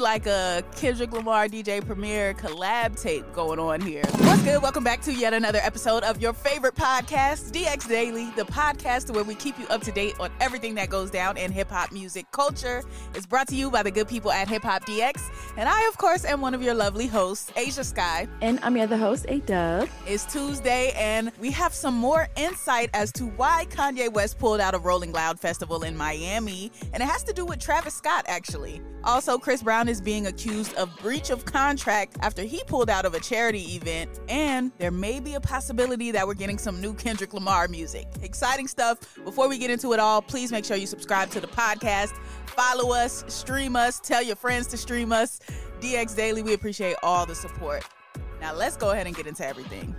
Like 0.00 0.26
a 0.26 0.64
Kendrick 0.76 1.12
Lamar 1.12 1.46
DJ 1.46 1.84
Premier 1.84 2.32
collab 2.32 3.00
tape 3.00 3.30
going 3.34 3.58
on 3.58 3.82
here. 3.82 4.02
What's 4.20 4.42
good? 4.42 4.62
Welcome 4.62 4.82
back 4.82 5.02
to 5.02 5.12
yet 5.12 5.34
another 5.34 5.58
episode 5.62 6.04
of 6.04 6.22
your 6.22 6.32
favorite 6.32 6.74
podcast, 6.74 7.52
DX 7.52 7.86
Daily, 7.86 8.30
the 8.34 8.44
podcast 8.44 9.14
where 9.14 9.24
we 9.24 9.34
keep 9.34 9.58
you 9.58 9.66
up 9.68 9.82
to 9.82 9.92
date 9.92 10.18
on 10.18 10.30
everything 10.40 10.74
that 10.76 10.88
goes 10.88 11.10
down 11.10 11.36
in 11.36 11.52
hip 11.52 11.70
hop 11.70 11.92
music 11.92 12.30
culture. 12.30 12.82
It's 13.14 13.26
brought 13.26 13.46
to 13.48 13.54
you 13.54 13.70
by 13.70 13.82
the 13.82 13.90
good 13.90 14.08
people 14.08 14.32
at 14.32 14.48
Hip 14.48 14.62
Hop 14.62 14.86
DX. 14.86 15.22
And 15.58 15.68
I, 15.68 15.86
of 15.88 15.98
course, 15.98 16.24
am 16.24 16.40
one 16.40 16.54
of 16.54 16.62
your 16.62 16.74
lovely 16.74 17.06
hosts, 17.06 17.50
Ashia 17.50 17.84
Skye. 17.84 18.26
And 18.40 18.58
I'm 18.62 18.76
your 18.76 18.84
other 18.84 18.96
host, 18.96 19.26
Ayeedubb. 19.26 19.90
It's 20.06 20.24
Tuesday, 20.24 20.92
and 20.96 21.30
we 21.38 21.50
have 21.50 21.74
some 21.74 21.94
more 21.94 22.26
insight 22.36 22.88
as 22.94 23.12
to 23.12 23.26
why 23.26 23.66
Kanye 23.68 24.10
West 24.10 24.38
pulled 24.38 24.60
out 24.60 24.74
of 24.74 24.86
Rolling 24.86 25.12
Loud 25.12 25.38
Festival 25.38 25.82
in 25.82 25.94
Miami. 25.94 26.72
And 26.94 27.02
it 27.02 27.06
has 27.06 27.22
to 27.24 27.34
do 27.34 27.44
with 27.44 27.58
Travis 27.58 27.94
Scott, 27.94 28.24
actually. 28.28 28.80
Also, 29.04 29.36
Chris 29.38 29.62
Brown 29.62 29.89
is 29.90 30.00
being 30.00 30.28
accused 30.28 30.72
of 30.74 30.96
breach 30.98 31.30
of 31.30 31.44
contract 31.44 32.16
after 32.20 32.42
he 32.42 32.62
pulled 32.68 32.88
out 32.88 33.04
of 33.04 33.12
a 33.12 33.20
charity 33.20 33.74
event, 33.74 34.20
and 34.28 34.70
there 34.78 34.92
may 34.92 35.18
be 35.18 35.34
a 35.34 35.40
possibility 35.40 36.12
that 36.12 36.26
we're 36.26 36.34
getting 36.34 36.58
some 36.58 36.80
new 36.80 36.94
Kendrick 36.94 37.34
Lamar 37.34 37.66
music. 37.66 38.06
Exciting 38.22 38.68
stuff. 38.68 39.18
Before 39.24 39.48
we 39.48 39.58
get 39.58 39.68
into 39.68 39.92
it 39.92 39.98
all, 39.98 40.22
please 40.22 40.52
make 40.52 40.64
sure 40.64 40.76
you 40.76 40.86
subscribe 40.86 41.28
to 41.30 41.40
the 41.40 41.48
podcast, 41.48 42.16
follow 42.46 42.94
us, 42.94 43.24
stream 43.26 43.74
us, 43.74 43.98
tell 43.98 44.22
your 44.22 44.36
friends 44.36 44.68
to 44.68 44.76
stream 44.76 45.10
us. 45.10 45.40
DX 45.80 46.14
Daily, 46.14 46.42
we 46.42 46.54
appreciate 46.54 46.94
all 47.02 47.26
the 47.26 47.34
support. 47.34 47.84
Now, 48.40 48.54
let's 48.54 48.76
go 48.76 48.90
ahead 48.90 49.08
and 49.08 49.16
get 49.16 49.26
into 49.26 49.44
everything. 49.44 49.94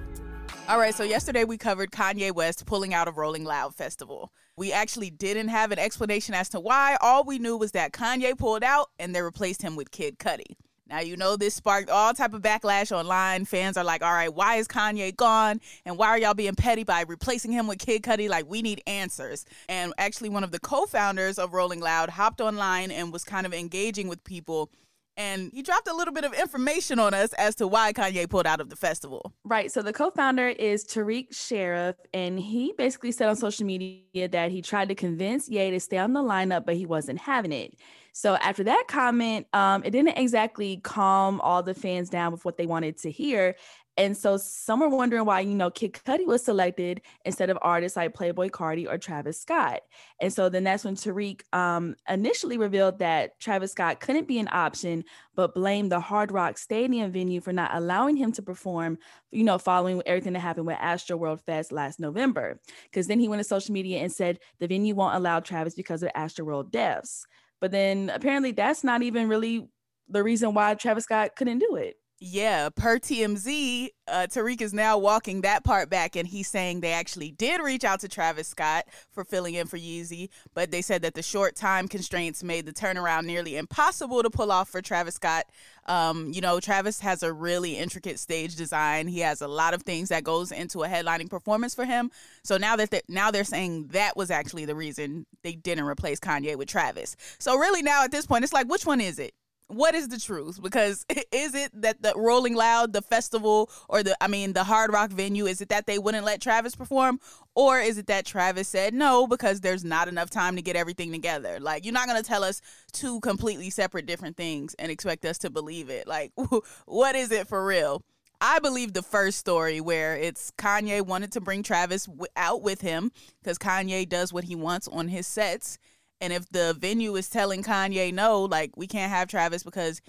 All 0.70 0.78
right, 0.78 0.96
so 0.96 1.04
yesterday 1.04 1.44
we 1.44 1.58
covered 1.58 1.92
Kanye 1.92 2.34
West 2.34 2.66
pulling 2.66 2.94
out 2.94 3.10
of 3.10 3.18
Rolling 3.18 3.44
Loud 3.44 3.76
Festival. 3.76 4.32
We 4.62 4.72
actually 4.72 5.10
didn't 5.10 5.48
have 5.48 5.72
an 5.72 5.80
explanation 5.80 6.36
as 6.36 6.48
to 6.50 6.60
why. 6.60 6.96
All 7.02 7.24
we 7.24 7.40
knew 7.40 7.58
was 7.58 7.72
that 7.72 7.94
Kanye 7.94 8.38
pulled 8.38 8.64
out 8.64 8.92
and 9.00 9.16
they 9.16 9.24
replaced 9.24 9.64
him 9.64 9.76
with 9.76 9.90
Kid 9.90 10.20
Cudi. 10.20 10.56
Now 10.88 11.00
you 11.00 11.18
know 11.18 11.36
this 11.36 11.56
sparked 11.56 11.90
all 11.90 12.14
type 12.14 12.36
of 12.36 12.44
backlash 12.44 12.92
online. 12.92 13.46
Fans 13.46 13.76
are 13.76 13.84
like, 13.84 14.04
"All 14.04 14.14
right, 14.14 14.32
why 14.32 14.58
is 14.58 14.68
Kanye 14.68 15.16
gone? 15.16 15.62
And 15.84 15.98
why 15.98 16.10
are 16.10 16.20
y'all 16.20 16.36
being 16.36 16.54
petty 16.54 16.84
by 16.84 17.02
replacing 17.08 17.52
him 17.52 17.66
with 17.66 17.80
Kid 17.80 18.04
Cudi? 18.04 18.30
Like, 18.30 18.46
we 18.48 18.62
need 18.62 18.84
answers." 18.86 19.46
And 19.68 19.96
actually, 19.98 20.30
one 20.30 20.44
of 20.44 20.52
the 20.52 20.60
co-founders 20.60 21.40
of 21.40 21.54
Rolling 21.56 21.80
Loud 21.80 22.12
hopped 22.12 22.40
online 22.40 22.92
and 22.92 23.12
was 23.12 23.24
kind 23.24 23.48
of 23.48 23.56
engaging 23.56 24.10
with 24.10 24.24
people 24.24 24.70
and 25.18 25.52
he 25.54 25.62
dropped 25.62 25.88
a 25.88 25.94
little 25.94 26.14
bit 26.14 26.24
of 26.24 26.34
information 26.34 27.00
on 27.00 27.14
us 27.14 27.34
as 27.34 27.56
to 27.56 27.68
why 27.68 27.94
Kanye 27.94 28.30
pulled 28.30 28.48
out 28.48 28.62
of 28.62 28.70
the 28.70 28.76
festival. 28.76 29.34
Right. 29.44 29.72
So 29.72 29.82
the 29.82 29.94
co-founder 29.94 30.50
is 30.50 30.86
Tariq 30.86 31.30
Cherif, 31.30 31.96
and 32.14 32.40
he 32.40 32.74
basically 32.78 33.12
said 33.12 33.30
on 33.30 33.36
social 33.36 33.66
media 33.66 34.28
that 34.30 34.52
he 34.52 34.62
tried 34.62 34.90
to 34.90 34.96
convince 34.96 35.50
Ye 35.50 35.72
to 35.72 35.80
stay 35.80 35.98
on 35.98 36.14
the 36.14 36.22
lineup, 36.22 36.66
but 36.66 36.76
he 36.76 36.86
wasn't 36.86 37.20
having 37.20 37.52
it. 37.52 37.76
So 38.14 38.36
after 38.36 38.64
that 38.66 38.86
comment, 38.88 39.48
um, 39.54 39.84
it 39.84 39.92
didn't 39.92 40.18
exactly 40.18 40.82
calm 40.84 41.40
all 41.42 41.64
the 41.64 41.74
fans 41.74 42.10
down 42.10 42.32
with 42.32 42.44
what 42.44 42.58
they 42.58 42.66
wanted 42.66 42.98
to 43.00 43.12
hear. 43.12 43.56
And 43.98 44.16
so 44.16 44.38
some 44.38 44.80
were 44.80 44.90
wondering 44.90 45.26
why, 45.26 45.42
you 45.42 45.54
know, 45.54 45.70
Kid 45.70 45.94
Cudi 45.94 46.26
was 46.26 46.44
selected 46.44 47.02
instead 47.26 47.50
of 47.50 47.58
artists 47.62 47.98
like 47.98 48.16
Playboi 48.16 48.50
Carti 48.50 48.88
or 48.88 48.98
Travis 48.98 49.42
Scott. 49.42 49.82
And 50.22 50.32
so 50.32 50.48
then 50.48 50.64
that's 50.64 50.86
when 50.86 50.96
Tariq 50.96 51.42
um, 51.54 51.96
initially 52.08 52.58
revealed 52.58 53.00
that 53.00 53.40
Travis 53.40 53.74
Scott 53.74 54.00
couldn't 54.00 54.30
be 54.30 54.40
an 54.40 54.48
option, 54.52 55.04
but 55.36 55.54
blamed 55.54 55.92
the 55.92 56.00
Hard 56.00 56.32
Rock 56.32 56.58
Stadium 56.58 57.12
venue 57.12 57.42
for 57.42 57.52
not 57.52 57.72
allowing 57.74 58.16
him 58.16 58.32
to 58.34 58.42
perform, 58.42 58.98
you 59.30 59.44
know, 59.44 59.58
following 59.58 60.02
everything 60.06 60.34
that 60.34 60.40
happened 60.40 60.68
with 60.68 60.78
Astroworld 60.78 61.42
Fest 61.42 61.74
last 61.74 62.00
November. 62.00 62.60
Because 62.86 63.08
then 63.08 63.20
he 63.20 63.28
went 63.28 63.42
to 63.42 63.44
social 63.44 63.74
media 63.74 64.00
and 64.00 64.12
said 64.12 64.40
the 64.60 64.68
venue 64.68 64.96
won't 64.96 65.16
allow 65.16 65.42
Travis 65.42 65.76
because 65.76 66.02
of 66.02 66.12
Astroworld 66.16 66.72
deaths. 66.72 67.26
But 67.60 67.72
then 67.72 68.10
apparently 68.10 68.54
that's 68.54 68.84
not 68.86 69.04
even 69.04 69.28
really 69.28 69.68
the 70.08 70.24
reason 70.24 70.54
why 70.54 70.74
Travis 70.76 71.04
Scott 71.04 71.36
couldn't 71.36 71.60
do 71.60 71.76
it. 71.76 71.96
Yeah, 72.24 72.70
per 72.70 73.00
TMZ, 73.00 73.88
uh, 74.08 74.28
Tariq 74.30 74.62
is 74.62 74.76
now 74.76 74.96
walking 75.00 75.42
that 75.42 75.64
part 75.64 75.90
back, 75.90 76.16
and 76.16 76.28
he's 76.28 76.48
saying 76.48 76.82
they 76.82 76.92
actually 76.92 77.32
did 77.32 77.60
reach 77.60 77.84
out 77.84 78.02
to 78.02 78.08
Travis 78.08 78.48
Scott 78.48 78.86
for 79.10 79.24
filling 79.24 79.56
in 79.56 79.66
for 79.66 79.80
Yeezy, 79.80 80.30
but 80.54 80.70
they 80.70 80.84
said 80.84 81.02
that 81.02 81.16
the 81.16 81.24
short 81.24 81.56
time 81.56 81.88
constraints 81.88 82.44
made 82.44 82.68
the 82.68 82.74
turnaround 82.74 83.26
nearly 83.26 83.58
impossible 83.58 84.22
to 84.22 84.30
pull 84.30 84.52
off 84.52 84.70
for 84.70 84.84
Travis 84.84 85.16
Scott. 85.16 85.46
Um, 85.88 86.32
you 86.32 86.42
know, 86.42 86.60
Travis 86.60 87.00
has 87.00 87.24
a 87.24 87.34
really 87.34 87.76
intricate 87.76 88.20
stage 88.20 88.56
design. 88.56 89.08
He 89.08 89.22
has 89.22 89.42
a 89.42 89.48
lot 89.48 89.74
of 89.74 89.82
things 89.82 90.10
that 90.10 90.24
goes 90.24 90.52
into 90.52 90.84
a 90.84 90.88
headlining 90.88 91.28
performance 91.28 91.74
for 91.74 91.86
him. 91.86 92.12
So 92.44 92.58
now 92.58 92.76
that 92.76 92.92
they're, 92.92 93.02
now 93.10 93.32
they're 93.32 93.44
saying 93.44 93.88
that 93.94 94.16
was 94.16 94.30
actually 94.30 94.66
the 94.66 94.76
reason 94.76 95.26
they 95.42 95.54
didn't 95.54 95.86
replace 95.86 96.20
Kanye 96.20 96.56
with 96.56 96.68
Travis. 96.68 97.16
So 97.40 97.58
really 97.58 97.82
now 97.82 98.04
at 98.04 98.12
this 98.12 98.28
point, 98.28 98.44
it's 98.44 98.54
like, 98.54 98.70
which 98.70 98.86
one 98.86 99.02
is 99.02 99.18
it? 99.18 99.34
What 99.72 99.96
is 99.96 100.10
the 100.10 100.20
truth? 100.20 100.62
Because 100.62 101.06
is 101.32 101.56
it 101.56 101.72
that 101.82 102.02
the 102.02 102.14
Rolling 102.16 102.56
Loud, 102.56 102.94
the 102.94 103.02
festival, 103.02 103.70
or 103.90 104.04
the 104.04 104.16
I 104.22 104.28
mean 104.28 104.54
the 104.54 104.64
Hard 104.64 104.92
Rock 104.92 105.12
venue, 105.12 105.46
is 105.46 105.62
it 105.62 105.70
that 105.70 105.88
they 105.88 105.98
wouldn't 105.98 106.26
let 106.26 106.42
Travis 106.42 106.76
perform, 106.76 107.20
or 107.56 107.80
is 107.80 107.98
it 107.98 108.08
that 108.08 108.26
Travis 108.26 108.68
said 108.68 108.94
no 108.94 109.28
because 109.28 109.62
there's 109.62 109.84
not 109.84 110.08
enough 110.08 110.30
time 110.30 110.56
to 110.56 110.62
get 110.62 110.76
everything 110.76 111.12
together? 111.12 111.60
Like 111.60 111.86
you're 111.86 111.94
not 111.94 112.08
gonna 112.08 112.24
tell 112.24 112.44
us 112.44 112.62
two 112.92 113.20
completely 113.22 113.70
separate 113.70 114.06
different 114.06 114.38
things 114.38 114.76
and 114.76 114.92
expect 114.92 115.26
us 115.26 115.38
to 115.40 115.50
believe 115.50 115.90
it. 115.90 116.08
Like 116.08 116.32
what 116.86 117.16
is 117.16 117.32
it 117.32 117.48
for 117.48 117.66
real? 117.66 118.04
I 118.44 118.58
believe 118.58 118.94
the 118.94 119.04
first 119.04 119.38
story 119.38 119.80
where 119.80 120.18
it's 120.18 120.52
Kanye 120.58 121.06
wanted 121.06 121.32
to 121.34 121.42
bring 121.42 121.62
Travis 121.62 122.10
out 122.36 122.64
with 122.64 122.82
him 122.82 123.12
because 123.42 123.60
Kanye 123.60 124.10
does 124.10 124.34
what 124.34 124.46
he 124.46 124.56
wants 124.56 124.88
on 124.88 125.08
his 125.08 125.28
sets 125.28 125.78
and 126.22 126.32
if 126.32 126.48
the 126.50 126.76
venue 126.80 127.16
is 127.16 127.28
telling 127.28 127.64
Kanye 127.64 128.14
no, 128.14 128.44
like 128.44 128.78
we 128.78 128.88
can't 128.88 129.12
have 129.12 129.28
Travis 129.28 129.64
because 129.64 130.02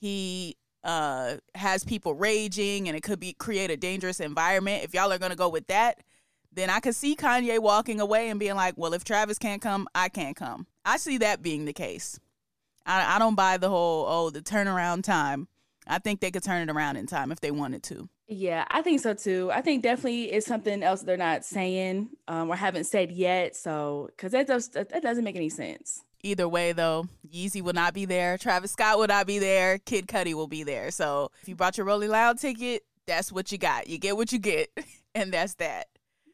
he 0.00 0.56
uh 0.82 1.36
has 1.54 1.84
people 1.84 2.14
raging 2.14 2.88
and 2.88 2.96
it 2.96 3.02
could 3.02 3.20
be 3.20 3.34
create 3.34 3.70
a 3.70 3.76
dangerous 3.76 4.18
environment. 4.18 4.82
If 4.82 4.94
y'all 4.94 5.12
are 5.12 5.18
gonna 5.18 5.36
go 5.36 5.50
with 5.50 5.66
that, 5.68 5.98
then 6.52 6.70
I 6.70 6.80
could 6.80 6.96
see 6.96 7.14
Kanye 7.14 7.58
walking 7.58 8.00
away 8.00 8.30
and 8.30 8.40
being 8.40 8.56
like, 8.56 8.74
Well, 8.76 8.94
if 8.94 9.04
Travis 9.04 9.38
can't 9.38 9.62
come, 9.62 9.86
I 9.94 10.08
can't 10.08 10.34
come. 10.34 10.66
I 10.84 10.96
see 10.96 11.18
that 11.18 11.42
being 11.42 11.66
the 11.66 11.72
case. 11.72 12.18
I, 12.86 13.16
I 13.16 13.18
don't 13.18 13.34
buy 13.34 13.58
the 13.58 13.68
whole, 13.68 14.06
oh, 14.08 14.30
the 14.30 14.40
turnaround 14.40 15.04
time. 15.04 15.48
I 15.86 15.98
think 15.98 16.20
they 16.20 16.30
could 16.30 16.42
turn 16.42 16.68
it 16.68 16.72
around 16.72 16.96
in 16.96 17.06
time 17.06 17.30
if 17.30 17.40
they 17.40 17.50
wanted 17.50 17.82
to. 17.84 18.08
Yeah, 18.32 18.64
I 18.70 18.80
think 18.80 19.00
so 19.00 19.12
too. 19.12 19.50
I 19.52 19.60
think 19.60 19.82
definitely 19.82 20.30
it's 20.30 20.46
something 20.46 20.84
else 20.84 21.02
they're 21.02 21.16
not 21.16 21.44
saying 21.44 22.10
um, 22.28 22.48
or 22.48 22.54
haven't 22.54 22.84
said 22.84 23.10
yet. 23.10 23.56
So, 23.56 24.08
because 24.14 24.30
that 24.30 24.46
does 24.46 24.68
that 24.68 25.02
doesn't 25.02 25.24
make 25.24 25.34
any 25.34 25.48
sense. 25.48 26.04
Either 26.22 26.48
way, 26.48 26.70
though, 26.70 27.08
Yeezy 27.28 27.60
will 27.60 27.72
not 27.72 27.92
be 27.92 28.04
there. 28.04 28.38
Travis 28.38 28.70
Scott 28.70 28.98
will 28.98 29.08
not 29.08 29.26
be 29.26 29.40
there. 29.40 29.78
Kid 29.78 30.06
Cudi 30.06 30.34
will 30.34 30.46
be 30.46 30.62
there. 30.62 30.92
So, 30.92 31.32
if 31.42 31.48
you 31.48 31.56
bought 31.56 31.76
your 31.76 31.86
Rolling 31.86 32.10
Loud 32.10 32.38
ticket, 32.38 32.84
that's 33.04 33.32
what 33.32 33.50
you 33.50 33.58
got. 33.58 33.88
You 33.88 33.98
get 33.98 34.16
what 34.16 34.30
you 34.30 34.38
get, 34.38 34.68
and 35.16 35.32
that's 35.32 35.54
that. 35.54 35.88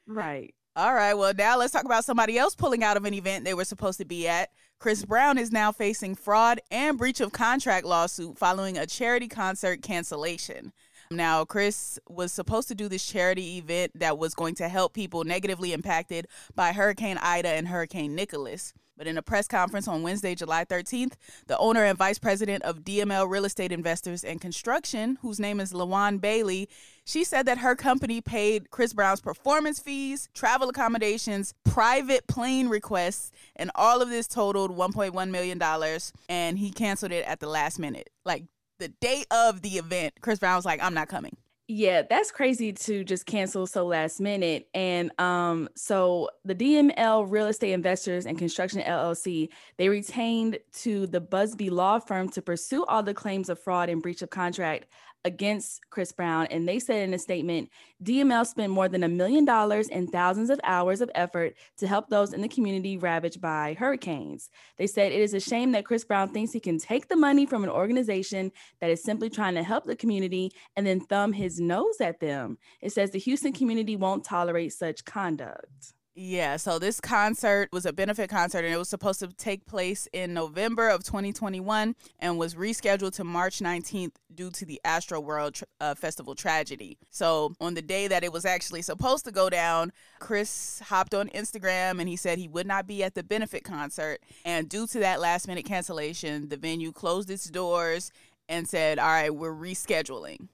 Right. 0.06 0.54
All 0.76 0.92
right. 0.92 1.14
Well, 1.14 1.32
now 1.34 1.56
let's 1.56 1.72
talk 1.72 1.86
about 1.86 2.04
somebody 2.04 2.36
else 2.36 2.54
pulling 2.54 2.84
out 2.84 2.98
of 2.98 3.06
an 3.06 3.14
event 3.14 3.46
they 3.46 3.54
were 3.54 3.64
supposed 3.64 3.98
to 4.00 4.04
be 4.04 4.28
at. 4.28 4.50
Chris 4.78 5.02
Brown 5.06 5.38
is 5.38 5.50
now 5.50 5.72
facing 5.72 6.14
fraud 6.14 6.60
and 6.70 6.98
breach 6.98 7.22
of 7.22 7.32
contract 7.32 7.86
lawsuit 7.86 8.36
following 8.36 8.76
a 8.76 8.86
charity 8.86 9.28
concert 9.28 9.80
cancellation. 9.80 10.74
Now, 11.10 11.44
Chris 11.44 11.98
was 12.08 12.32
supposed 12.32 12.68
to 12.68 12.74
do 12.74 12.88
this 12.88 13.06
charity 13.06 13.58
event 13.58 13.92
that 13.94 14.18
was 14.18 14.34
going 14.34 14.54
to 14.56 14.68
help 14.68 14.92
people 14.92 15.24
negatively 15.24 15.72
impacted 15.72 16.26
by 16.54 16.72
Hurricane 16.72 17.18
Ida 17.18 17.48
and 17.48 17.68
Hurricane 17.68 18.14
Nicholas. 18.14 18.72
But 18.96 19.06
in 19.06 19.18
a 19.18 19.22
press 19.22 19.46
conference 19.46 19.86
on 19.88 20.02
Wednesday, 20.02 20.34
July 20.34 20.64
13th, 20.64 21.12
the 21.46 21.58
owner 21.58 21.84
and 21.84 21.98
vice 21.98 22.18
president 22.18 22.62
of 22.62 22.80
DML 22.80 23.28
Real 23.28 23.44
Estate 23.44 23.70
Investors 23.70 24.24
and 24.24 24.40
Construction, 24.40 25.18
whose 25.20 25.38
name 25.38 25.60
is 25.60 25.72
Lawan 25.72 26.20
Bailey, 26.20 26.68
she 27.04 27.22
said 27.22 27.46
that 27.46 27.58
her 27.58 27.76
company 27.76 28.20
paid 28.20 28.70
Chris 28.70 28.94
Brown's 28.94 29.20
performance 29.20 29.78
fees, 29.78 30.28
travel 30.34 30.70
accommodations, 30.70 31.52
private 31.64 32.26
plane 32.26 32.68
requests, 32.68 33.30
and 33.54 33.70
all 33.74 34.00
of 34.00 34.08
this 34.08 34.26
totaled 34.26 34.76
$1.1 34.76 35.30
million. 35.30 36.00
And 36.28 36.58
he 36.58 36.70
canceled 36.70 37.12
it 37.12 37.24
at 37.26 37.40
the 37.40 37.48
last 37.48 37.78
minute. 37.78 38.08
Like 38.24 38.44
the 38.78 38.88
day 38.88 39.24
of 39.30 39.62
the 39.62 39.78
event, 39.78 40.14
Chris 40.20 40.38
Brown 40.38 40.56
was 40.56 40.64
like, 40.64 40.82
I'm 40.82 40.94
not 40.94 41.08
coming. 41.08 41.36
Yeah, 41.68 42.02
that's 42.08 42.30
crazy 42.30 42.72
to 42.72 43.02
just 43.02 43.26
cancel 43.26 43.66
so 43.66 43.86
last 43.86 44.20
minute. 44.20 44.68
And 44.72 45.10
um, 45.20 45.68
so 45.74 46.30
the 46.44 46.54
DML 46.54 47.28
Real 47.28 47.48
Estate 47.48 47.72
Investors 47.72 48.24
and 48.24 48.38
Construction 48.38 48.82
LLC, 48.82 49.48
they 49.76 49.88
retained 49.88 50.60
to 50.74 51.08
the 51.08 51.20
Buzbee 51.20 51.72
law 51.72 51.98
firm 51.98 52.28
to 52.30 52.42
pursue 52.42 52.84
all 52.84 53.02
the 53.02 53.14
claims 53.14 53.48
of 53.48 53.58
fraud 53.58 53.88
and 53.88 54.00
breach 54.00 54.22
of 54.22 54.30
contract 54.30 54.86
against 55.26 55.80
Chris 55.90 56.12
Brown. 56.12 56.46
And 56.52 56.68
they 56.68 56.78
said 56.78 57.02
in 57.02 57.12
a 57.12 57.18
statement 57.18 57.68
DML 58.02 58.46
spent 58.46 58.72
more 58.72 58.88
than 58.88 59.02
a 59.02 59.08
million 59.08 59.44
dollars 59.44 59.88
and 59.88 60.08
thousands 60.08 60.50
of 60.50 60.60
hours 60.62 61.00
of 61.00 61.10
effort 61.16 61.54
to 61.78 61.88
help 61.88 62.08
those 62.08 62.32
in 62.32 62.42
the 62.42 62.48
community 62.48 62.96
ravaged 62.96 63.40
by 63.40 63.74
hurricanes. 63.76 64.50
They 64.78 64.86
said 64.86 65.10
it 65.10 65.20
is 65.20 65.34
a 65.34 65.40
shame 65.40 65.72
that 65.72 65.84
Chris 65.84 66.04
Brown 66.04 66.28
thinks 66.28 66.52
he 66.52 66.60
can 66.60 66.78
take 66.78 67.08
the 67.08 67.16
money 67.16 67.44
from 67.44 67.64
an 67.64 67.70
organization 67.70 68.52
that 68.80 68.90
is 68.90 69.02
simply 69.02 69.28
trying 69.28 69.54
to 69.54 69.64
help 69.64 69.84
the 69.84 69.96
community 69.96 70.52
and 70.76 70.86
then 70.86 71.00
thumb 71.00 71.32
his 71.32 71.55
nose 71.60 72.00
at 72.00 72.20
them. 72.20 72.58
It 72.80 72.92
says 72.92 73.10
the 73.10 73.18
Houston 73.18 73.52
community 73.52 73.96
won't 73.96 74.24
tolerate 74.24 74.72
such 74.72 75.04
conduct. 75.04 75.94
Yeah, 76.18 76.56
so 76.56 76.78
this 76.78 76.98
concert 76.98 77.68
was 77.72 77.84
a 77.84 77.92
benefit 77.92 78.30
concert 78.30 78.64
and 78.64 78.72
it 78.72 78.78
was 78.78 78.88
supposed 78.88 79.20
to 79.20 79.26
take 79.28 79.66
place 79.66 80.08
in 80.14 80.32
November 80.32 80.88
of 80.88 81.04
2021 81.04 81.94
and 82.20 82.38
was 82.38 82.54
rescheduled 82.54 83.12
to 83.16 83.24
March 83.24 83.58
19th 83.58 84.12
due 84.34 84.50
to 84.52 84.64
the 84.64 84.80
Astroworld 84.82 85.62
uh, 85.78 85.94
Festival 85.94 86.34
tragedy. 86.34 86.96
So, 87.10 87.52
on 87.60 87.74
the 87.74 87.82
day 87.82 88.08
that 88.08 88.24
it 88.24 88.32
was 88.32 88.46
actually 88.46 88.80
supposed 88.80 89.26
to 89.26 89.30
go 89.30 89.50
down, 89.50 89.92
Chris 90.18 90.80
hopped 90.86 91.12
on 91.12 91.28
Instagram 91.28 92.00
and 92.00 92.08
he 92.08 92.16
said 92.16 92.38
he 92.38 92.48
would 92.48 92.66
not 92.66 92.86
be 92.86 93.04
at 93.04 93.14
the 93.14 93.22
benefit 93.22 93.62
concert. 93.62 94.20
And 94.46 94.70
due 94.70 94.86
to 94.86 94.98
that 95.00 95.20
last 95.20 95.46
minute 95.46 95.66
cancellation, 95.66 96.48
the 96.48 96.56
venue 96.56 96.92
closed 96.92 97.28
its 97.30 97.44
doors 97.50 98.10
and 98.48 98.66
said, 98.66 98.98
All 98.98 99.06
right, 99.06 99.34
we're 99.34 99.52
rescheduling. 99.52 100.48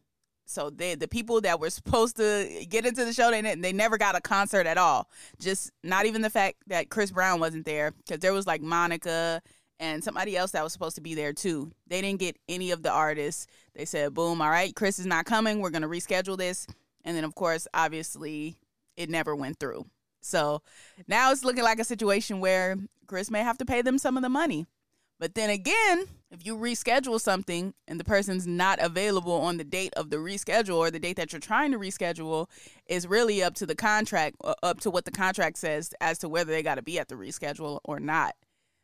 So 0.47 0.71
they 0.71 0.95
the 0.95 1.09
people 1.09 1.41
that 1.43 1.61
were 1.61 1.71
supposed 1.71 2.17
to 2.17 2.67
get 2.69 2.85
into 2.85 3.05
the 3.05 3.13
show, 3.13 3.31
they 3.31 3.41
they 3.55 3.73
never 3.73 3.99
got 3.99 4.17
a 4.17 4.21
concert 4.21 4.67
at 4.67 4.79
all. 4.79 5.09
Just 5.41 5.71
not 5.83 6.07
even 6.07 6.23
the 6.23 6.31
fact 6.31 6.59
that 6.67 6.91
Chris 6.91 7.11
Brown 7.11 7.41
wasn't 7.41 7.65
there 7.65 7.93
because 7.93 8.21
there 8.21 8.33
was 8.33 8.47
like 8.47 8.61
Monica 8.61 9.41
and 9.81 10.03
somebody 10.05 10.37
else 10.37 10.53
that 10.53 10.63
was 10.63 10.73
supposed 10.73 10.97
to 10.97 11.03
be 11.03 11.15
there 11.15 11.33
too. 11.33 11.73
They 11.89 12.01
didn't 12.01 12.21
get 12.21 12.37
any 12.49 12.71
of 12.71 12.83
the 12.83 12.91
artists. 12.91 13.47
They 13.75 13.85
said, 13.85 14.15
"Boom, 14.15 14.41
all 14.41 14.51
right, 14.51 14.75
Chris 14.75 14.99
is 14.99 15.07
not 15.07 15.25
coming. 15.25 15.61
We're 15.61 15.71
gonna 15.71 15.89
reschedule 15.89 16.37
this." 16.37 16.67
And 17.05 17.17
then 17.17 17.25
of 17.25 17.35
course, 17.35 17.67
obviously, 17.75 18.57
it 18.97 19.11
never 19.11 19.35
went 19.35 19.59
through. 19.59 19.87
So 20.21 20.63
now 21.09 21.33
it's 21.33 21.45
looking 21.45 21.65
like 21.65 21.81
a 21.81 21.85
situation 21.85 22.41
where 22.41 22.77
Chris 23.07 23.31
may 23.31 23.41
have 23.41 23.59
to 23.59 23.65
pay 23.65 23.83
them 23.83 23.99
some 23.99 24.17
of 24.17 24.23
the 24.23 24.29
money. 24.29 24.67
But 25.23 25.37
then 25.37 25.51
again, 25.51 26.07
if 26.33 26.45
you 26.45 26.57
reschedule 26.57 27.21
something 27.21 27.75
and 27.87 28.01
the 28.01 28.03
person's 28.03 28.45
not 28.45 28.81
available 28.81 29.35
on 29.35 29.57
the 29.57 29.63
date 29.63 29.95
of 29.97 30.11
the 30.11 30.17
reschedule 30.17 30.79
or 30.79 30.91
the 30.91 30.99
date 30.99 31.15
that 31.15 31.33
you're 31.33 31.39
trying 31.39 31.71
to 31.71 31.79
reschedule 31.79 32.49
is 32.89 33.07
really 33.07 33.41
up 33.41 33.55
to 33.55 33.65
the 33.65 33.77
contract 33.77 34.35
uh, 34.43 34.55
up 34.65 34.81
to 34.81 34.91
what 34.91 35.05
the 35.05 35.13
contract 35.13 35.59
says 35.59 35.95
as 36.01 36.19
to 36.19 36.29
whether 36.29 36.51
they 36.51 36.61
got 36.61 36.75
to 36.75 36.83
be 36.83 36.99
at 36.99 37.07
the 37.07 37.15
reschedule 37.15 37.79
or 37.85 38.01
not. 38.01 38.35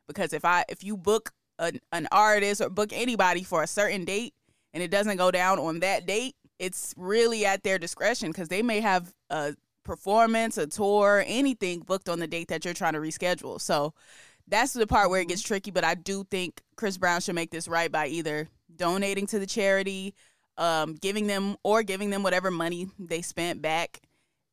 Because 0.06 0.32
if 0.32 0.44
i 0.44 0.64
if 0.68 0.84
you 0.84 0.96
book 0.96 1.32
an, 1.58 1.80
an 1.90 2.06
artist 2.12 2.60
or 2.60 2.70
book 2.70 2.92
anybody 2.92 3.42
for 3.42 3.64
a 3.64 3.66
certain 3.66 4.04
date 4.04 4.32
and 4.72 4.80
it 4.80 4.92
doesn't 4.92 5.16
go 5.16 5.32
down 5.32 5.58
on 5.58 5.80
that 5.80 6.06
date 6.06 6.36
it's 6.60 6.94
really 6.96 7.44
at 7.46 7.64
their 7.64 7.80
discretion 7.80 8.30
because 8.30 8.46
they 8.46 8.62
may 8.62 8.78
have 8.78 9.12
a 9.30 9.56
performance 9.82 10.56
a 10.56 10.68
tour 10.68 11.24
anything 11.26 11.80
booked 11.80 12.08
on 12.08 12.20
the 12.20 12.28
date 12.28 12.46
that 12.46 12.64
you're 12.64 12.74
trying 12.74 12.92
to 12.92 13.00
reschedule. 13.00 13.60
So 13.60 13.92
that's 14.48 14.72
the 14.72 14.86
part 14.86 15.10
where 15.10 15.20
it 15.20 15.28
gets 15.28 15.42
tricky. 15.42 15.70
But 15.70 15.84
I 15.84 15.94
do 15.94 16.24
think 16.24 16.62
Chris 16.76 16.98
Brown 16.98 17.20
should 17.20 17.34
make 17.34 17.50
this 17.50 17.68
right 17.68 17.90
by 17.90 18.08
either 18.08 18.48
donating 18.74 19.26
to 19.28 19.38
the 19.38 19.46
charity, 19.46 20.14
um, 20.56 20.94
giving 20.94 21.26
them 21.26 21.56
or 21.62 21.82
giving 21.82 22.10
them 22.10 22.22
whatever 22.22 22.50
money 22.50 22.88
they 22.98 23.22
spent 23.22 23.62
back. 23.62 24.00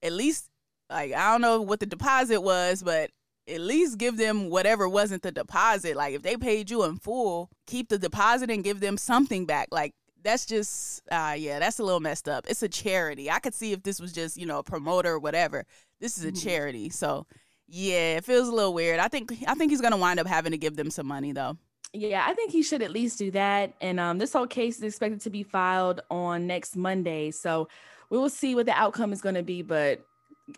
At 0.02 0.14
least, 0.14 0.50
like 0.90 1.14
I 1.14 1.32
don't 1.32 1.42
know 1.42 1.62
what 1.62 1.80
the 1.80 1.86
deposit 1.86 2.42
was, 2.42 2.84
but 2.84 3.12
at 3.48 3.62
least 3.62 3.98
give 3.98 4.18
them 4.18 4.50
whatever 4.50 4.90
wasn't 4.90 5.22
the 5.22 5.32
deposit. 5.32 5.96
Like 5.96 6.16
if 6.16 6.22
they 6.22 6.36
paid 6.38 6.70
you 6.70 6.84
in 6.84 6.98
full, 6.98 7.50
keep 7.68 7.90
the 7.90 8.00
deposit 8.00 8.50
and 8.50 8.64
give 8.64 8.80
them 8.80 8.98
something 8.98 9.46
back. 9.46 9.70
Like 9.72 9.94
that's 10.24 10.46
just 10.46 11.04
uh 11.12 11.36
yeah, 11.38 11.60
that's 11.60 11.80
a 11.80 11.84
little 11.84 12.00
messed 12.00 12.28
up. 12.28 12.46
It's 12.50 12.64
a 12.64 12.70
charity. 12.70 13.30
I 13.30 13.40
could 13.40 13.54
see 13.54 13.72
if 13.72 13.84
this 13.84 14.00
was 14.00 14.12
just, 14.12 14.38
you 14.38 14.46
know, 14.46 14.60
a 14.60 14.64
promoter 14.64 15.14
or 15.14 15.20
whatever. 15.20 15.66
This 16.00 16.18
is 16.18 16.26
a 16.26 16.32
mm-hmm. 16.32 16.48
charity. 16.48 16.90
So 16.90 17.28
yeah, 17.68 18.18
it 18.18 18.26
feels 18.26 18.48
a 18.48 18.52
little 18.52 18.74
weird. 18.74 19.00
I 19.00 19.08
think 19.08 19.34
I 19.48 19.56
think 19.56 19.72
he's 19.72 19.82
gonna 19.82 19.98
wind 19.98 20.20
up 20.20 20.28
having 20.28 20.52
to 20.52 20.58
give 20.58 20.76
them 20.76 20.90
some 20.90 21.08
money 21.08 21.32
though. 21.32 21.58
Yeah, 21.94 22.26
I 22.28 22.34
think 22.34 22.52
he 22.52 22.62
should 22.62 22.82
at 22.82 22.92
least 22.92 23.18
do 23.18 23.32
that. 23.32 23.74
And 23.80 24.00
um, 24.00 24.18
this 24.18 24.34
whole 24.34 24.48
case 24.48 24.78
is 24.78 24.84
expected 24.84 25.22
to 25.22 25.30
be 25.30 25.44
filed 25.44 26.02
on 26.12 26.46
next 26.46 26.76
Monday, 26.76 27.32
so 27.32 27.70
we 28.10 28.18
will 28.18 28.30
see 28.30 28.54
what 28.54 28.66
the 28.66 28.74
outcome 28.74 29.14
is 29.14 29.22
going 29.22 29.36
to 29.36 29.44
be. 29.44 29.62
But 29.62 30.06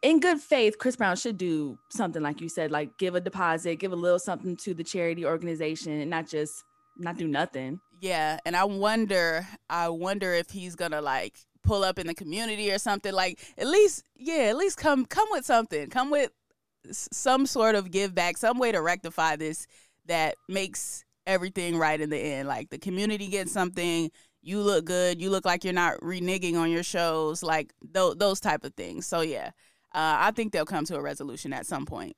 in 0.01 0.19
good 0.19 0.39
faith, 0.39 0.79
Chris 0.79 0.95
Brown 0.95 1.15
should 1.15 1.37
do 1.37 1.77
something 1.89 2.23
like 2.23 2.41
you 2.41 2.49
said, 2.49 2.71
like 2.71 2.97
give 2.97 3.13
a 3.13 3.21
deposit, 3.21 3.75
give 3.75 3.93
a 3.93 3.95
little 3.95 4.19
something 4.19 4.57
to 4.57 4.73
the 4.73 4.83
charity 4.83 5.25
organization, 5.25 5.93
and 5.93 6.09
not 6.09 6.27
just 6.27 6.63
not 6.97 7.17
do 7.17 7.27
nothing. 7.27 7.79
Yeah, 8.01 8.39
and 8.45 8.55
I 8.55 8.63
wonder, 8.63 9.47
I 9.69 9.89
wonder 9.89 10.33
if 10.33 10.49
he's 10.49 10.75
gonna 10.75 11.01
like 11.01 11.37
pull 11.63 11.83
up 11.83 11.99
in 11.99 12.07
the 12.07 12.15
community 12.15 12.71
or 12.71 12.79
something. 12.79 13.13
Like 13.13 13.39
at 13.57 13.67
least, 13.67 14.03
yeah, 14.15 14.45
at 14.45 14.57
least 14.57 14.77
come 14.77 15.05
come 15.05 15.27
with 15.31 15.45
something. 15.45 15.89
Come 15.89 16.09
with 16.09 16.31
some 16.91 17.45
sort 17.45 17.75
of 17.75 17.91
give 17.91 18.13
back, 18.13 18.37
some 18.37 18.57
way 18.57 18.71
to 18.71 18.81
rectify 18.81 19.35
this 19.35 19.67
that 20.05 20.35
makes 20.47 21.03
everything 21.25 21.77
right 21.77 21.99
in 21.99 22.09
the 22.09 22.17
end. 22.17 22.47
Like 22.47 22.69
the 22.69 22.77
community 22.77 23.27
gets 23.27 23.51
something, 23.51 24.11
you 24.41 24.61
look 24.61 24.85
good, 24.85 25.21
you 25.21 25.29
look 25.29 25.45
like 25.45 25.63
you're 25.63 25.73
not 25.73 25.99
reneging 25.99 26.55
on 26.55 26.71
your 26.71 26.83
shows, 26.83 27.43
like 27.43 27.73
th- 27.93 28.17
those 28.17 28.39
type 28.39 28.63
of 28.63 28.73
things. 28.73 29.05
So 29.05 29.21
yeah, 29.21 29.51
uh, 29.93 30.15
I 30.19 30.31
think 30.31 30.53
they'll 30.53 30.65
come 30.65 30.85
to 30.85 30.95
a 30.95 31.01
resolution 31.01 31.53
at 31.53 31.65
some 31.65 31.85
point. 31.85 32.15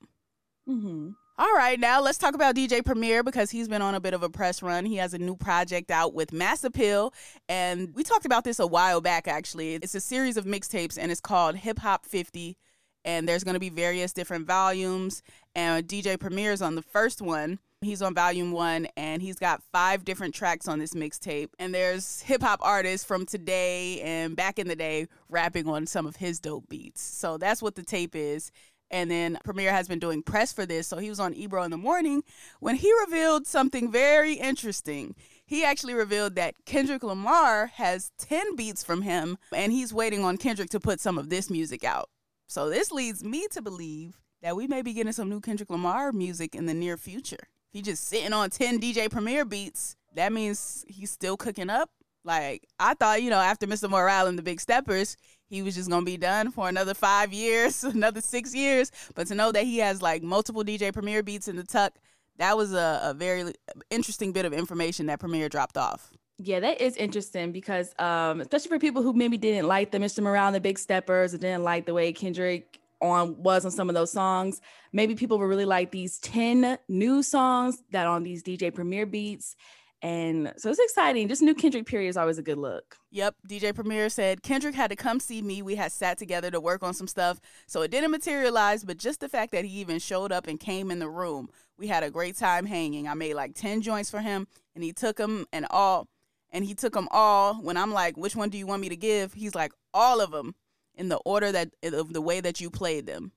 Mm-hmm. 0.67 1.09
All 1.39 1.53
right, 1.55 1.79
now 1.79 2.01
let's 2.01 2.17
talk 2.17 2.35
about 2.35 2.55
DJ 2.55 2.83
Premier 2.83 3.23
because 3.23 3.49
he's 3.49 3.69
been 3.69 3.81
on 3.81 3.95
a 3.95 4.01
bit 4.01 4.13
of 4.13 4.23
a 4.23 4.29
press 4.29 4.61
run. 4.61 4.85
He 4.85 4.97
has 4.97 5.13
a 5.13 5.17
new 5.17 5.37
project 5.37 5.89
out 5.89 6.13
with 6.13 6.33
Mass 6.33 6.65
Appeal, 6.65 7.13
and 7.47 7.95
we 7.95 8.03
talked 8.03 8.25
about 8.25 8.43
this 8.43 8.59
a 8.59 8.67
while 8.67 8.99
back 8.99 9.27
actually. 9.27 9.75
It's 9.75 9.95
a 9.95 10.01
series 10.01 10.35
of 10.35 10.43
mixtapes, 10.43 10.97
and 10.99 11.11
it's 11.11 11.21
called 11.21 11.55
Hip 11.55 11.79
Hop 11.79 12.05
50 12.05 12.57
and 13.05 13.27
there's 13.27 13.43
going 13.43 13.53
to 13.53 13.59
be 13.59 13.69
various 13.69 14.13
different 14.13 14.45
volumes. 14.47 15.21
And 15.55 15.87
DJ 15.87 16.19
Premier's 16.19 16.61
on 16.61 16.75
the 16.75 16.81
first 16.81 17.21
one. 17.21 17.59
He's 17.81 18.01
on 18.01 18.13
volume 18.13 18.51
one, 18.51 18.89
and 18.97 19.21
he's 19.21 19.39
got 19.39 19.63
five 19.71 20.03
different 20.03 20.35
tracks 20.35 20.67
on 20.67 20.79
this 20.79 20.93
mixtape. 20.93 21.49
And 21.59 21.73
there's 21.73 22.21
hip 22.21 22.41
hop 22.41 22.59
artists 22.61 23.07
from 23.07 23.25
today 23.25 24.01
and 24.01 24.35
back 24.35 24.59
in 24.59 24.67
the 24.67 24.75
day 24.75 25.07
rapping 25.29 25.67
on 25.67 25.87
some 25.87 26.05
of 26.05 26.17
his 26.17 26.41
dope 26.41 26.67
beats. 26.67 27.01
So 27.01 27.37
that's 27.37 27.61
what 27.61 27.75
the 27.75 27.83
tape 27.83 28.15
is. 28.15 28.51
And 28.91 29.09
then 29.09 29.37
Premier 29.45 29.71
has 29.71 29.87
been 29.87 29.99
doing 29.99 30.23
press 30.23 30.51
for 30.51 30.65
this. 30.65 30.87
So 30.87 30.97
he 30.97 31.09
was 31.09 31.19
on 31.19 31.33
Ebro 31.33 31.63
in 31.63 31.71
the 31.71 31.77
morning 31.77 32.23
when 32.59 32.75
he 32.75 32.91
revealed 33.05 33.47
something 33.47 33.91
very 33.91 34.33
interesting. 34.33 35.15
He 35.45 35.63
actually 35.63 35.93
revealed 35.93 36.35
that 36.35 36.55
Kendrick 36.65 37.03
Lamar 37.03 37.67
has 37.75 38.11
10 38.17 38.55
beats 38.55 38.83
from 38.83 39.03
him, 39.03 39.37
and 39.55 39.71
he's 39.71 39.93
waiting 39.93 40.25
on 40.25 40.37
Kendrick 40.37 40.69
to 40.71 40.79
put 40.79 40.99
some 40.99 41.17
of 41.17 41.29
this 41.29 41.49
music 41.49 41.83
out. 41.83 42.09
So 42.49 42.67
this 42.67 42.91
leads 42.91 43.23
me 43.23 43.45
to 43.51 43.61
believe 43.61 44.17
that 44.41 44.55
we 44.55 44.65
may 44.65 44.81
be 44.81 44.93
getting 44.93 45.13
some 45.13 45.29
new 45.29 45.39
Kendrick 45.39 45.69
Lamar 45.69 46.11
music 46.11 46.55
in 46.55 46.65
the 46.65 46.73
near 46.73 46.97
future. 46.97 47.37
If 47.37 47.73
he's 47.73 47.83
just 47.83 48.07
sitting 48.07 48.33
on 48.33 48.49
10 48.49 48.79
DJ 48.79 49.07
Premier 49.07 49.45
beats, 49.45 49.95
that 50.15 50.33
means 50.33 50.83
he's 50.87 51.11
still 51.11 51.37
cooking 51.37 51.69
up. 51.69 51.91
Like 52.23 52.65
I 52.79 52.95
thought, 52.95 53.21
you 53.21 53.29
know, 53.29 53.37
after 53.37 53.67
Mr. 53.67 53.87
Morale 53.87 54.25
and 54.25 54.35
the 54.35 54.41
Big 54.41 54.59
Steppers, 54.59 55.15
he 55.47 55.61
was 55.61 55.75
just 55.75 55.91
gonna 55.91 56.03
be 56.03 56.17
done 56.17 56.49
for 56.49 56.67
another 56.67 56.95
five 56.95 57.31
years, 57.31 57.83
another 57.83 58.19
six 58.19 58.55
years. 58.55 58.91
But 59.13 59.27
to 59.27 59.35
know 59.35 59.51
that 59.51 59.65
he 59.65 59.77
has 59.77 60.01
like 60.01 60.23
multiple 60.23 60.63
DJ 60.63 60.91
Premier 60.91 61.21
beats 61.21 61.47
in 61.47 61.55
the 61.55 61.63
tuck, 61.63 61.99
that 62.37 62.57
was 62.57 62.73
a, 62.73 62.99
a 63.03 63.13
very 63.13 63.53
interesting 63.91 64.31
bit 64.31 64.45
of 64.45 64.53
information 64.53 65.05
that 65.05 65.19
Premier 65.19 65.49
dropped 65.49 65.77
off. 65.77 66.11
Yeah, 66.41 66.61
that 66.61 66.79
is 66.79 66.95
interesting 66.95 67.51
because 67.51 67.93
um, 67.99 68.39
especially 68.39 68.69
for 68.69 68.79
people 68.79 69.01
who 69.01 69.11
maybe 69.11 69.37
didn't 69.37 69.67
like 69.67 69.91
the 69.91 69.97
Mr. 69.97 70.23
Morale 70.23 70.53
the 70.53 70.61
Big 70.61 70.79
Steppers 70.79 71.33
or 71.33 71.37
didn't 71.37 71.63
like 71.63 71.85
the 71.85 71.93
way 71.93 72.13
Kendrick 72.13 72.79
on 73.01 73.41
was 73.43 73.65
on 73.65 73.71
some 73.71 73.89
of 73.89 73.95
those 73.95 74.11
songs. 74.11 74.61
Maybe 74.93 75.15
people 75.15 75.37
would 75.37 75.45
really 75.45 75.65
like 75.65 75.91
these 75.91 76.17
10 76.19 76.77
new 76.87 77.23
songs 77.23 77.83
that 77.91 78.07
on 78.07 78.23
these 78.23 78.41
DJ 78.41 78.73
Premier 78.73 79.05
beats. 79.05 79.55
And 80.01 80.53
so 80.55 80.69
it's 80.69 80.79
exciting. 80.79 81.27
Just 81.27 81.41
new 81.41 81.53
Kendrick 81.53 81.85
period 81.85 82.07
is 82.07 82.15
always 82.15 82.37
a 82.37 82.41
good 82.41 82.57
look. 82.57 82.95
Yep. 83.11 83.35
DJ 83.49 83.75
Premier 83.75 84.07
said 84.07 84.41
Kendrick 84.41 84.75
had 84.75 84.89
to 84.91 84.95
come 84.95 85.19
see 85.19 85.41
me. 85.41 85.61
We 85.61 85.75
had 85.75 85.91
sat 85.91 86.17
together 86.17 86.49
to 86.51 86.61
work 86.61 86.83
on 86.83 86.93
some 86.93 87.07
stuff. 87.07 87.41
So 87.67 87.81
it 87.81 87.91
didn't 87.91 88.11
materialize, 88.11 88.85
but 88.85 88.97
just 88.97 89.19
the 89.19 89.27
fact 89.27 89.51
that 89.51 89.65
he 89.65 89.79
even 89.79 89.99
showed 89.99 90.31
up 90.31 90.47
and 90.47 90.57
came 90.57 90.89
in 90.89 90.99
the 90.99 91.09
room, 91.09 91.49
we 91.77 91.87
had 91.87 92.03
a 92.03 92.09
great 92.09 92.37
time 92.37 92.65
hanging. 92.65 93.09
I 93.09 93.13
made 93.13 93.33
like 93.33 93.55
10 93.55 93.81
joints 93.81 94.09
for 94.09 94.21
him 94.21 94.47
and 94.73 94.85
he 94.85 94.93
took 94.93 95.17
them 95.17 95.45
and 95.51 95.65
all 95.69 96.07
and 96.51 96.65
he 96.65 96.73
took 96.73 96.93
them 96.93 97.07
all. 97.11 97.55
When 97.55 97.77
I'm 97.77 97.91
like, 97.93 98.17
which 98.17 98.35
one 98.35 98.49
do 98.49 98.57
you 98.57 98.67
want 98.67 98.81
me 98.81 98.89
to 98.89 98.95
give? 98.95 99.33
He's 99.33 99.55
like, 99.55 99.71
all 99.93 100.21
of 100.21 100.31
them 100.31 100.55
in 100.95 101.09
the 101.09 101.17
order 101.17 101.51
that 101.51 101.69
of 101.83 102.13
the 102.13 102.21
way 102.21 102.41
that 102.41 102.59
you 102.61 102.69
played 102.69 103.05
them. 103.05 103.31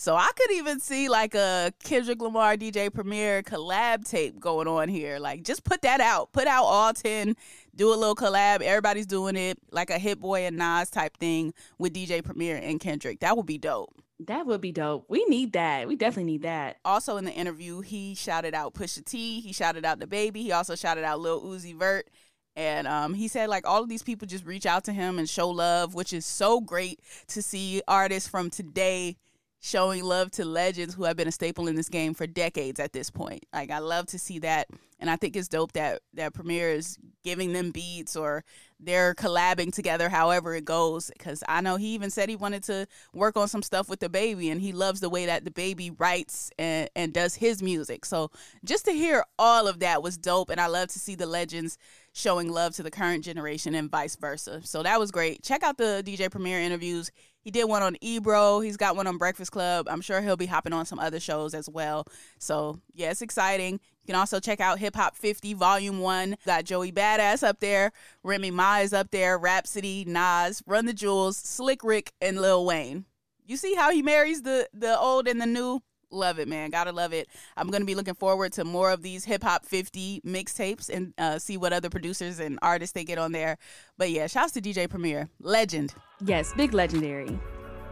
So 0.00 0.16
I 0.16 0.30
could 0.34 0.52
even 0.52 0.80
see 0.80 1.10
like 1.10 1.34
a 1.34 1.74
Kendrick 1.84 2.22
Lamar 2.22 2.56
DJ 2.56 2.90
Premier 2.90 3.42
collab 3.42 4.08
tape 4.08 4.40
going 4.40 4.66
on 4.66 4.88
here. 4.88 5.18
Like 5.18 5.42
just 5.42 5.62
put 5.62 5.82
that 5.82 6.00
out. 6.00 6.32
Put 6.32 6.46
out 6.46 6.64
all 6.64 6.94
10, 6.94 7.36
do 7.76 7.92
a 7.92 7.96
little 7.96 8.14
collab. 8.14 8.62
Everybody's 8.62 9.04
doing 9.04 9.36
it 9.36 9.58
like 9.70 9.90
a 9.90 9.98
Hit 9.98 10.18
Boy 10.18 10.46
and 10.46 10.56
Nas 10.56 10.88
type 10.88 11.18
thing 11.18 11.52
with 11.78 11.92
DJ 11.92 12.24
Premier 12.24 12.56
and 12.56 12.80
Kendrick. 12.80 13.20
That 13.20 13.36
would 13.36 13.44
be 13.44 13.58
dope. 13.58 13.94
That 14.20 14.46
would 14.46 14.62
be 14.62 14.72
dope. 14.72 15.04
We 15.10 15.26
need 15.26 15.52
that. 15.52 15.86
We 15.86 15.96
definitely 15.96 16.32
need 16.32 16.42
that. 16.42 16.78
Also 16.82 17.18
in 17.18 17.26
the 17.26 17.32
interview, 17.32 17.82
he 17.82 18.14
shouted 18.14 18.54
out 18.54 18.72
Pusha 18.72 19.04
T. 19.04 19.40
He 19.40 19.52
shouted 19.52 19.84
out 19.84 19.98
the 19.98 20.06
baby. 20.06 20.42
He 20.42 20.52
also 20.52 20.76
shouted 20.76 21.04
out 21.04 21.20
Lil 21.20 21.42
Uzi 21.42 21.78
Vert. 21.78 22.08
And 22.56 22.86
um, 22.88 23.14
he 23.14 23.28
said, 23.28 23.48
like, 23.48 23.66
all 23.66 23.82
of 23.82 23.88
these 23.88 24.02
people 24.02 24.26
just 24.26 24.44
reach 24.44 24.66
out 24.66 24.84
to 24.84 24.92
him 24.92 25.18
and 25.18 25.28
show 25.28 25.48
love, 25.48 25.94
which 25.94 26.12
is 26.12 26.26
so 26.26 26.60
great 26.60 27.00
to 27.28 27.42
see 27.42 27.82
artists 27.86 28.28
from 28.28 28.50
today 28.50 29.16
showing 29.60 30.02
love 30.02 30.30
to 30.30 30.44
legends 30.44 30.94
who 30.94 31.04
have 31.04 31.16
been 31.16 31.28
a 31.28 31.32
staple 31.32 31.68
in 31.68 31.76
this 31.76 31.90
game 31.90 32.14
for 32.14 32.26
decades 32.26 32.80
at 32.80 32.94
this 32.94 33.10
point. 33.10 33.44
Like 33.52 33.70
I 33.70 33.78
love 33.78 34.06
to 34.06 34.18
see 34.18 34.38
that 34.40 34.68
and 34.98 35.10
I 35.10 35.16
think 35.16 35.36
it's 35.36 35.48
dope 35.48 35.72
that 35.72 36.00
that 36.14 36.32
Premier 36.32 36.70
is 36.70 36.96
giving 37.24 37.52
them 37.52 37.70
beats 37.70 38.16
or 38.16 38.42
they're 38.78 39.14
collabing 39.14 39.70
together 39.70 40.08
however 40.08 40.54
it 40.54 40.64
goes 40.64 41.10
cuz 41.18 41.44
I 41.46 41.60
know 41.60 41.76
he 41.76 41.88
even 41.88 42.08
said 42.08 42.30
he 42.30 42.36
wanted 42.36 42.62
to 42.64 42.86
work 43.12 43.36
on 43.36 43.48
some 43.48 43.62
stuff 43.62 43.90
with 43.90 44.00
the 44.00 44.08
baby 44.08 44.48
and 44.48 44.62
he 44.62 44.72
loves 44.72 45.00
the 45.00 45.10
way 45.10 45.26
that 45.26 45.44
the 45.44 45.50
baby 45.50 45.90
writes 45.90 46.50
and 46.58 46.88
and 46.96 47.12
does 47.12 47.34
his 47.34 47.62
music. 47.62 48.06
So 48.06 48.30
just 48.64 48.86
to 48.86 48.92
hear 48.92 49.26
all 49.38 49.68
of 49.68 49.80
that 49.80 50.02
was 50.02 50.16
dope 50.16 50.48
and 50.48 50.60
I 50.60 50.68
love 50.68 50.88
to 50.88 50.98
see 50.98 51.16
the 51.16 51.26
legends 51.26 51.76
showing 52.12 52.50
love 52.50 52.74
to 52.74 52.82
the 52.82 52.90
current 52.90 53.24
generation 53.24 53.74
and 53.74 53.90
vice 53.90 54.16
versa. 54.16 54.60
So 54.64 54.82
that 54.82 54.98
was 54.98 55.10
great. 55.10 55.42
Check 55.42 55.62
out 55.62 55.76
the 55.76 56.02
DJ 56.04 56.30
Premier 56.30 56.60
interviews. 56.60 57.10
He 57.40 57.50
did 57.50 57.64
one 57.64 57.82
on 57.82 57.96
Ebro. 58.00 58.60
He's 58.60 58.76
got 58.76 58.96
one 58.96 59.06
on 59.06 59.16
Breakfast 59.16 59.52
Club. 59.52 59.88
I'm 59.88 60.02
sure 60.02 60.20
he'll 60.20 60.36
be 60.36 60.46
hopping 60.46 60.72
on 60.72 60.84
some 60.84 60.98
other 60.98 61.20
shows 61.20 61.54
as 61.54 61.68
well. 61.68 62.04
So 62.38 62.80
yeah, 62.94 63.10
it's 63.10 63.22
exciting. 63.22 63.74
You 63.74 64.06
can 64.06 64.16
also 64.16 64.40
check 64.40 64.60
out 64.60 64.78
Hip 64.78 64.96
Hop 64.96 65.16
50 65.16 65.54
Volume 65.54 66.00
1. 66.00 66.36
Got 66.44 66.64
Joey 66.64 66.92
Badass 66.92 67.46
up 67.46 67.60
there, 67.60 67.92
Remy 68.22 68.50
Ma 68.50 68.78
is 68.78 68.92
up 68.92 69.10
there, 69.10 69.38
Rapsody, 69.38 70.04
Nas, 70.06 70.62
Run 70.66 70.86
the 70.86 70.92
Jewels, 70.92 71.36
Slick 71.36 71.82
Rick, 71.84 72.12
and 72.20 72.40
Lil 72.40 72.66
Wayne. 72.66 73.04
You 73.46 73.56
see 73.56 73.74
how 73.74 73.90
he 73.90 74.02
marries 74.02 74.42
the 74.42 74.68
the 74.72 74.98
old 74.98 75.26
and 75.26 75.40
the 75.40 75.46
new? 75.46 75.80
Love 76.10 76.38
it, 76.38 76.48
man. 76.48 76.70
Gotta 76.70 76.92
love 76.92 77.12
it. 77.12 77.28
I'm 77.56 77.70
gonna 77.70 77.84
be 77.84 77.94
looking 77.94 78.14
forward 78.14 78.52
to 78.54 78.64
more 78.64 78.90
of 78.90 79.02
these 79.02 79.24
hip 79.24 79.42
hop 79.42 79.64
50 79.64 80.22
mixtapes 80.26 80.88
and 80.88 81.14
uh, 81.18 81.38
see 81.38 81.56
what 81.56 81.72
other 81.72 81.90
producers 81.90 82.40
and 82.40 82.58
artists 82.62 82.92
they 82.92 83.04
get 83.04 83.18
on 83.18 83.32
there. 83.32 83.58
But 83.98 84.10
yeah, 84.10 84.26
shouts 84.26 84.52
to 84.52 84.60
DJ 84.60 84.88
Premier, 84.88 85.28
legend. 85.40 85.94
Yes, 86.24 86.52
big 86.54 86.74
legendary. 86.74 87.38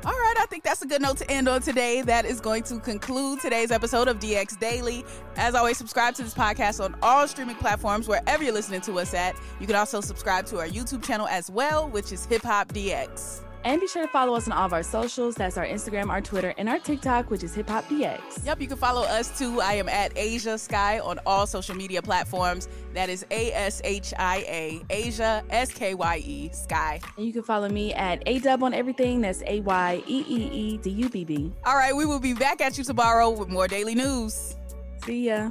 All 0.04 0.12
right, 0.12 0.34
I 0.38 0.46
think 0.46 0.62
that's 0.62 0.80
a 0.82 0.86
good 0.86 1.02
note 1.02 1.16
to 1.18 1.30
end 1.30 1.48
on 1.48 1.60
today. 1.60 2.02
That 2.02 2.24
is 2.24 2.40
going 2.40 2.62
to 2.64 2.78
conclude 2.78 3.40
today's 3.40 3.72
episode 3.72 4.06
of 4.06 4.20
DX 4.20 4.58
Daily. 4.60 5.04
As 5.36 5.56
always, 5.56 5.76
subscribe 5.76 6.14
to 6.14 6.22
this 6.22 6.34
podcast 6.34 6.82
on 6.82 6.94
all 7.02 7.26
streaming 7.26 7.56
platforms 7.56 8.06
wherever 8.06 8.44
you're 8.44 8.52
listening 8.52 8.80
to 8.82 9.00
us 9.00 9.12
at. 9.12 9.34
You 9.58 9.66
can 9.66 9.74
also 9.74 10.00
subscribe 10.00 10.46
to 10.46 10.58
our 10.58 10.68
YouTube 10.68 11.02
channel 11.02 11.26
as 11.26 11.50
well, 11.50 11.88
which 11.88 12.12
is 12.12 12.24
Hip 12.26 12.42
Hop 12.42 12.68
DX. 12.68 13.42
And 13.68 13.82
be 13.82 13.86
sure 13.86 14.00
to 14.00 14.10
follow 14.10 14.34
us 14.34 14.46
on 14.46 14.54
all 14.54 14.64
of 14.64 14.72
our 14.72 14.82
socials. 14.82 15.34
That's 15.34 15.58
our 15.58 15.66
Instagram, 15.66 16.08
our 16.08 16.22
Twitter, 16.22 16.54
and 16.56 16.70
our 16.70 16.78
TikTok, 16.78 17.30
which 17.30 17.44
is 17.44 17.54
Hip 17.54 17.68
Hop 17.68 17.84
DX. 17.84 18.46
Yep, 18.46 18.62
you 18.62 18.66
can 18.66 18.78
follow 18.78 19.02
us 19.02 19.38
too. 19.38 19.60
I 19.60 19.74
am 19.74 19.90
at 19.90 20.14
Ashia 20.14 20.58
Skye 20.58 21.00
on 21.00 21.20
all 21.26 21.46
social 21.46 21.74
media 21.74 22.00
platforms. 22.00 22.66
That 22.94 23.10
is 23.10 23.26
A 23.30 23.52
S 23.52 23.82
H 23.84 24.14
I 24.18 24.38
A, 24.48 24.80
Ashia, 24.88 25.06
Asia 25.08 25.44
S 25.50 25.70
K 25.70 25.94
Y 25.94 26.22
E 26.24 26.48
Sky. 26.50 26.98
And 27.18 27.26
you 27.26 27.32
can 27.34 27.42
follow 27.42 27.68
me 27.68 27.92
at 27.92 28.24
Ayeedubb 28.24 28.62
on 28.62 28.72
everything. 28.72 29.20
That's 29.20 29.42
A 29.46 29.60
Y 29.60 30.02
E 30.06 30.24
E 30.26 30.48
E 30.50 30.76
D 30.78 30.88
U 30.88 31.10
B 31.10 31.26
B. 31.26 31.52
All 31.66 31.76
right, 31.76 31.94
we 31.94 32.06
will 32.06 32.20
be 32.20 32.32
back 32.32 32.62
at 32.62 32.78
you 32.78 32.84
tomorrow 32.84 33.28
with 33.28 33.50
more 33.50 33.68
daily 33.68 33.94
news. 33.94 34.56
See 35.04 35.26
ya. 35.28 35.50